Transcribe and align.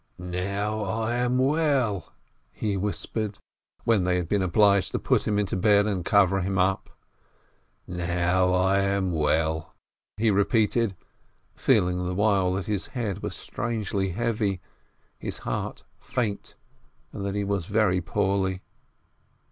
"Now 0.17 0.81
I 0.83 1.13
am 1.17 1.37
well," 1.37 2.11
he 2.51 2.75
whispered 2.75 3.37
when 3.83 4.03
they 4.03 4.15
had 4.17 4.27
been 4.27 4.41
obliged 4.41 4.93
to 4.93 4.97
put 4.99 5.27
him 5.27 5.37
into 5.37 5.55
bed 5.55 5.85
and 5.85 6.03
cover 6.03 6.41
him 6.41 6.57
up. 6.57 6.89
"Now 7.85 8.51
I 8.51 8.79
am 8.79 9.11
well," 9.11 9.75
he 10.17 10.31
repeated, 10.31 10.95
feeling 11.53 12.07
the 12.07 12.15
while 12.15 12.53
that 12.53 12.65
his 12.65 12.87
head 12.97 13.21
was 13.21 13.35
strangely 13.35 14.09
heavy, 14.09 14.59
his 15.19 15.37
heart 15.37 15.83
faint, 15.99 16.55
and 17.13 17.23
that 17.23 17.35
he 17.35 17.43
was 17.43 17.67
very 17.67 18.01
poorly. 18.01 18.63